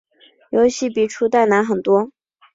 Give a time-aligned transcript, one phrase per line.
[0.49, 2.11] 游戏比初代难很多。